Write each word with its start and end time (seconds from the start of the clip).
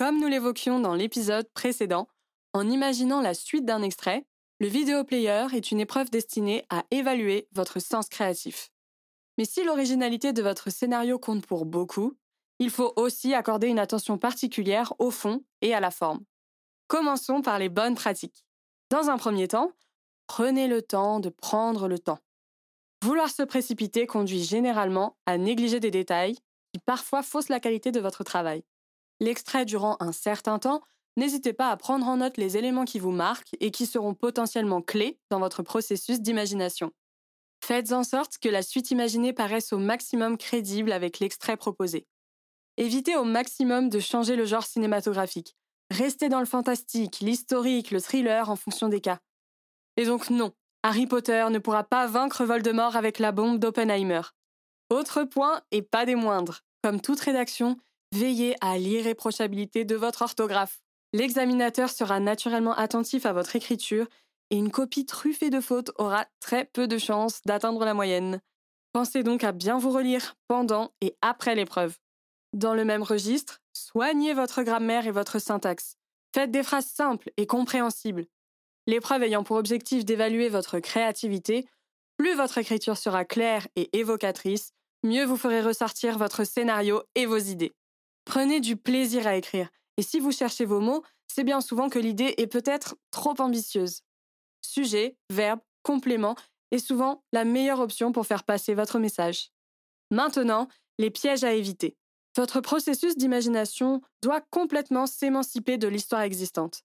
Comme 0.00 0.18
nous 0.18 0.28
l'évoquions 0.28 0.80
dans 0.80 0.94
l'épisode 0.94 1.46
précédent, 1.52 2.08
en 2.54 2.70
imaginant 2.70 3.20
la 3.20 3.34
suite 3.34 3.66
d'un 3.66 3.82
extrait, 3.82 4.24
le 4.58 4.66
vidéo 4.66 5.04
player 5.04 5.48
est 5.52 5.72
une 5.72 5.80
épreuve 5.80 6.08
destinée 6.08 6.64
à 6.70 6.84
évaluer 6.90 7.48
votre 7.52 7.80
sens 7.80 8.08
créatif. 8.08 8.70
Mais 9.36 9.44
si 9.44 9.62
l'originalité 9.62 10.32
de 10.32 10.40
votre 10.40 10.70
scénario 10.70 11.18
compte 11.18 11.44
pour 11.46 11.66
beaucoup, 11.66 12.16
il 12.60 12.70
faut 12.70 12.94
aussi 12.96 13.34
accorder 13.34 13.66
une 13.66 13.78
attention 13.78 14.16
particulière 14.16 14.94
au 14.98 15.10
fond 15.10 15.44
et 15.60 15.74
à 15.74 15.80
la 15.80 15.90
forme. 15.90 16.24
Commençons 16.88 17.42
par 17.42 17.58
les 17.58 17.68
bonnes 17.68 17.94
pratiques. 17.94 18.46
Dans 18.88 19.10
un 19.10 19.18
premier 19.18 19.48
temps, 19.48 19.70
prenez 20.28 20.66
le 20.66 20.80
temps 20.80 21.20
de 21.20 21.28
prendre 21.28 21.88
le 21.88 21.98
temps. 21.98 22.20
Vouloir 23.04 23.28
se 23.28 23.42
précipiter 23.42 24.06
conduit 24.06 24.44
généralement 24.44 25.18
à 25.26 25.36
négliger 25.36 25.78
des 25.78 25.90
détails 25.90 26.38
qui 26.72 26.80
parfois 26.86 27.22
faussent 27.22 27.50
la 27.50 27.60
qualité 27.60 27.92
de 27.92 28.00
votre 28.00 28.24
travail 28.24 28.64
l'extrait 29.20 29.64
durant 29.64 29.96
un 30.00 30.12
certain 30.12 30.58
temps, 30.58 30.82
n'hésitez 31.16 31.52
pas 31.52 31.70
à 31.70 31.76
prendre 31.76 32.06
en 32.06 32.18
note 32.18 32.36
les 32.36 32.56
éléments 32.56 32.84
qui 32.84 32.98
vous 32.98 33.10
marquent 33.10 33.54
et 33.60 33.70
qui 33.70 33.86
seront 33.86 34.14
potentiellement 34.14 34.82
clés 34.82 35.18
dans 35.30 35.38
votre 35.38 35.62
processus 35.62 36.20
d'imagination. 36.20 36.92
Faites 37.62 37.92
en 37.92 38.04
sorte 38.04 38.38
que 38.38 38.48
la 38.48 38.62
suite 38.62 38.90
imaginée 38.90 39.32
paraisse 39.32 39.72
au 39.72 39.78
maximum 39.78 40.38
crédible 40.38 40.92
avec 40.92 41.18
l'extrait 41.20 41.56
proposé. 41.56 42.06
Évitez 42.76 43.16
au 43.16 43.24
maximum 43.24 43.90
de 43.90 44.00
changer 44.00 44.36
le 44.36 44.46
genre 44.46 44.64
cinématographique. 44.64 45.54
Restez 45.90 46.28
dans 46.28 46.40
le 46.40 46.46
fantastique, 46.46 47.20
l'historique, 47.20 47.90
le 47.90 48.00
thriller 48.00 48.48
en 48.48 48.56
fonction 48.56 48.88
des 48.88 49.00
cas. 49.00 49.18
Et 49.96 50.06
donc 50.06 50.30
non, 50.30 50.52
Harry 50.82 51.06
Potter 51.06 51.46
ne 51.50 51.58
pourra 51.58 51.84
pas 51.84 52.06
vaincre 52.06 52.44
Voldemort 52.44 52.96
avec 52.96 53.18
la 53.18 53.32
bombe 53.32 53.58
d'Oppenheimer. 53.58 54.22
Autre 54.88 55.24
point, 55.24 55.60
et 55.70 55.82
pas 55.82 56.06
des 56.06 56.14
moindres, 56.14 56.60
comme 56.82 57.00
toute 57.00 57.20
rédaction, 57.20 57.76
Veillez 58.12 58.56
à 58.60 58.76
l'irréprochabilité 58.76 59.84
de 59.84 59.94
votre 59.94 60.22
orthographe. 60.22 60.80
L'examinateur 61.12 61.90
sera 61.90 62.20
naturellement 62.20 62.74
attentif 62.74 63.24
à 63.24 63.32
votre 63.32 63.54
écriture 63.56 64.06
et 64.50 64.56
une 64.56 64.70
copie 64.70 65.06
truffée 65.06 65.50
de 65.50 65.60
fautes 65.60 65.92
aura 65.96 66.26
très 66.40 66.64
peu 66.64 66.88
de 66.88 66.98
chances 66.98 67.40
d'atteindre 67.42 67.84
la 67.84 67.94
moyenne. 67.94 68.40
Pensez 68.92 69.22
donc 69.22 69.44
à 69.44 69.52
bien 69.52 69.78
vous 69.78 69.90
relire 69.90 70.34
pendant 70.48 70.92
et 71.00 71.16
après 71.22 71.54
l'épreuve. 71.54 71.96
Dans 72.52 72.74
le 72.74 72.84
même 72.84 73.04
registre, 73.04 73.60
soignez 73.72 74.34
votre 74.34 74.62
grammaire 74.62 75.06
et 75.06 75.12
votre 75.12 75.38
syntaxe. 75.38 75.94
Faites 76.34 76.50
des 76.50 76.64
phrases 76.64 76.86
simples 76.86 77.30
et 77.36 77.46
compréhensibles. 77.46 78.26
L'épreuve 78.86 79.22
ayant 79.22 79.44
pour 79.44 79.56
objectif 79.56 80.04
d'évaluer 80.04 80.48
votre 80.48 80.80
créativité, 80.80 81.66
plus 82.16 82.34
votre 82.34 82.58
écriture 82.58 82.96
sera 82.96 83.24
claire 83.24 83.68
et 83.76 83.96
évocatrice, 83.96 84.72
mieux 85.04 85.24
vous 85.24 85.36
ferez 85.36 85.60
ressortir 85.60 86.18
votre 86.18 86.44
scénario 86.44 87.02
et 87.14 87.26
vos 87.26 87.38
idées. 87.38 87.72
Prenez 88.30 88.60
du 88.60 88.76
plaisir 88.76 89.26
à 89.26 89.34
écrire. 89.34 89.70
Et 89.96 90.02
si 90.02 90.20
vous 90.20 90.30
cherchez 90.30 90.64
vos 90.64 90.78
mots, 90.78 91.02
c'est 91.26 91.42
bien 91.42 91.60
souvent 91.60 91.88
que 91.88 91.98
l'idée 91.98 92.32
est 92.38 92.46
peut-être 92.46 92.94
trop 93.10 93.34
ambitieuse. 93.40 94.02
Sujet, 94.62 95.16
verbe, 95.30 95.58
complément 95.82 96.36
est 96.70 96.78
souvent 96.78 97.24
la 97.32 97.44
meilleure 97.44 97.80
option 97.80 98.12
pour 98.12 98.28
faire 98.28 98.44
passer 98.44 98.72
votre 98.72 99.00
message. 99.00 99.50
Maintenant, 100.12 100.68
les 101.00 101.10
pièges 101.10 101.42
à 101.42 101.54
éviter. 101.54 101.96
Votre 102.36 102.60
processus 102.60 103.16
d'imagination 103.16 104.00
doit 104.22 104.42
complètement 104.42 105.06
s'émanciper 105.06 105.76
de 105.76 105.88
l'histoire 105.88 106.22
existante. 106.22 106.82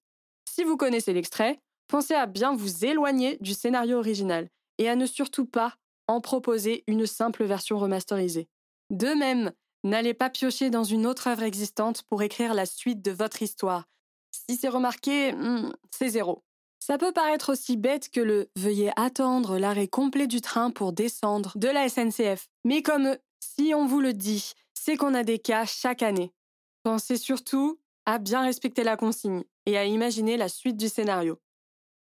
Si 0.49 0.63
vous 0.63 0.77
connaissez 0.77 1.13
l'extrait, 1.13 1.61
pensez 1.87 2.15
à 2.15 2.25
bien 2.25 2.55
vous 2.55 2.85
éloigner 2.85 3.37
du 3.39 3.53
scénario 3.53 3.99
original 3.99 4.49
et 4.79 4.89
à 4.89 4.95
ne 4.95 5.05
surtout 5.05 5.45
pas 5.45 5.75
en 6.07 6.21
proposer 6.21 6.83
une 6.87 7.05
simple 7.05 7.43
version 7.43 7.77
remasterisée. 7.77 8.49
De 8.89 9.13
même, 9.13 9.51
N'allez 9.85 10.15
pas 10.15 10.31
piocher 10.31 10.71
dans 10.71 10.83
une 10.83 11.05
autre 11.05 11.27
œuvre 11.27 11.43
existante 11.43 12.01
pour 12.09 12.23
écrire 12.23 12.55
la 12.55 12.65
suite 12.65 13.03
de 13.03 13.11
votre 13.11 13.43
histoire. 13.43 13.85
Si 14.31 14.57
c'est 14.57 14.67
remarqué, 14.67 15.31
hmm, 15.31 15.73
c'est 15.91 16.09
zéro. 16.09 16.43
Ça 16.79 16.97
peut 16.97 17.11
paraître 17.11 17.51
aussi 17.51 17.77
bête 17.77 18.09
que 18.09 18.19
le 18.19 18.49
veuillez 18.55 18.91
attendre 18.95 19.59
l'arrêt 19.59 19.87
complet 19.87 20.25
du 20.25 20.41
train 20.41 20.71
pour 20.71 20.91
descendre 20.91 21.53
de 21.55 21.67
la 21.67 21.87
SNCF. 21.87 22.47
Mais 22.63 22.81
comme 22.81 23.15
si 23.39 23.75
on 23.75 23.85
vous 23.85 24.01
le 24.01 24.13
dit, 24.13 24.53
c'est 24.73 24.97
qu'on 24.97 25.13
a 25.13 25.23
des 25.23 25.37
cas 25.37 25.65
chaque 25.67 26.01
année. 26.01 26.33
Pensez 26.81 27.17
surtout 27.17 27.79
à 28.07 28.17
bien 28.17 28.41
respecter 28.41 28.83
la 28.83 28.97
consigne 28.97 29.43
et 29.67 29.77
à 29.77 29.85
imaginer 29.85 30.35
la 30.35 30.49
suite 30.49 30.77
du 30.77 30.89
scénario. 30.89 31.37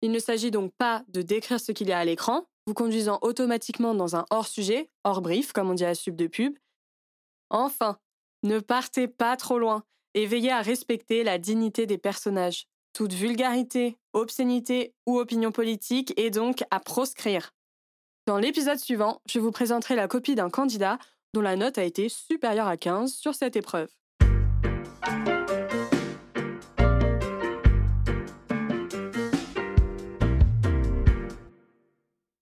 Il 0.02 0.12
ne 0.12 0.20
s'agit 0.20 0.52
donc 0.52 0.72
pas 0.78 1.04
de 1.10 1.22
décrire 1.22 1.60
ce 1.60 1.74
qu'il 1.74 1.90
y 1.90 1.92
a 1.92 2.00
à 2.00 2.06
l'écran, 2.06 2.46
vous 2.66 2.74
conduisant 2.74 3.20
automatiquement 3.24 3.94
dans 3.94 4.16
un 4.16 4.26
hors-sujet, 4.30 4.90
hors 5.04 5.22
brief, 5.22 5.52
comme 5.52 5.70
on 5.70 5.74
dit 5.74 5.84
à 5.84 5.90
la 5.90 5.96
sub 5.96 6.16
de 6.16 6.28
pub, 6.28 6.58
Enfin, 7.54 7.98
ne 8.42 8.60
partez 8.60 9.08
pas 9.08 9.38
trop 9.38 9.60
loin 9.60 9.84
et 10.16 10.26
veillez 10.26 10.52
à 10.52 10.62
respecter 10.62 11.24
la 11.24 11.38
dignité 11.38 11.86
des 11.86 12.00
personnages. 12.00 12.66
Toute 12.94 13.14
vulgarité, 13.14 13.98
obscénité 14.14 14.94
ou 15.06 15.20
opinion 15.20 15.52
politique 15.52 16.14
est 16.18 16.32
donc 16.32 16.64
à 16.72 16.80
proscrire. 16.80 17.52
Dans 18.26 18.40
l'épisode 18.40 18.80
suivant, 18.80 19.22
je 19.30 19.40
vous 19.40 19.52
présenterai 19.52 19.96
la 19.96 20.08
copie 20.08 20.36
d'un 20.36 20.50
candidat 20.50 20.98
dont 21.36 21.42
la 21.42 21.56
note 21.56 21.78
a 21.78 21.84
été 21.84 22.10
supérieure 22.10 22.68
à 22.68 22.78
15 22.78 23.14
sur 23.14 23.36
cette 23.36 23.56
épreuve. 23.56 23.90